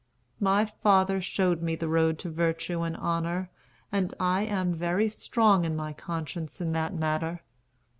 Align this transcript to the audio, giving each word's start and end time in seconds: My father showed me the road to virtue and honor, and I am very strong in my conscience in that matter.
My 0.39 0.65
father 0.65 1.21
showed 1.21 1.61
me 1.61 1.75
the 1.75 1.87
road 1.87 2.17
to 2.25 2.29
virtue 2.31 2.81
and 2.81 2.97
honor, 2.97 3.51
and 3.91 4.15
I 4.19 4.41
am 4.47 4.73
very 4.73 5.09
strong 5.09 5.63
in 5.63 5.75
my 5.75 5.93
conscience 5.93 6.59
in 6.59 6.71
that 6.71 6.95
matter. 6.95 7.41